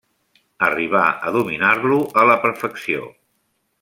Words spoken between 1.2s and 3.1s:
a dominar-lo a la perfecció.